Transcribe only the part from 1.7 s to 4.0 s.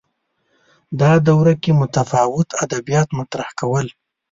متفاوت ادبیات مطرح کول